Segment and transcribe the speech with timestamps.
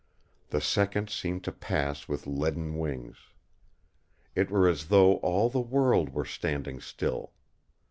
[0.49, 3.17] The seconds seemed to pass with leaden wings.
[4.33, 7.33] It were as though all the world were standing still.